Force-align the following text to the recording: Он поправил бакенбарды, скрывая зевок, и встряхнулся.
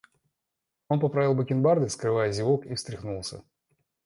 Он 0.87 0.99
поправил 0.99 1.35
бакенбарды, 1.35 1.87
скрывая 1.87 2.31
зевок, 2.31 2.65
и 2.65 2.73
встряхнулся. 2.73 3.43